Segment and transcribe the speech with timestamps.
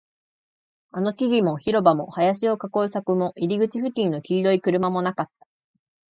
[0.93, 5.47] あの木々も、広場も、林を囲う柵も、入り口付近の黄色い車もなかった